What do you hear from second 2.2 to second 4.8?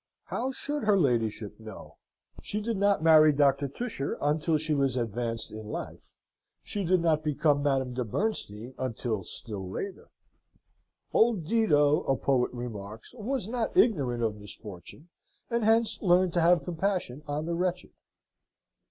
She did not marry Doctor Tusher until she